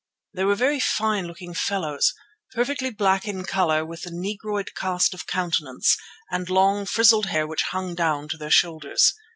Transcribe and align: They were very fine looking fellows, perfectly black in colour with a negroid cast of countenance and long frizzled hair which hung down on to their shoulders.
They 0.33 0.45
were 0.45 0.55
very 0.55 0.79
fine 0.79 1.27
looking 1.27 1.53
fellows, 1.53 2.15
perfectly 2.55 2.89
black 2.89 3.27
in 3.27 3.43
colour 3.43 3.85
with 3.85 4.03
a 4.07 4.11
negroid 4.11 4.71
cast 4.75 5.13
of 5.13 5.27
countenance 5.27 5.95
and 6.31 6.49
long 6.49 6.87
frizzled 6.87 7.27
hair 7.27 7.45
which 7.45 7.61
hung 7.69 7.93
down 7.93 8.23
on 8.23 8.27
to 8.29 8.37
their 8.37 8.49
shoulders. 8.49 9.13